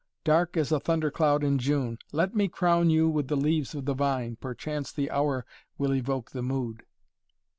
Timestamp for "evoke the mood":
5.93-6.81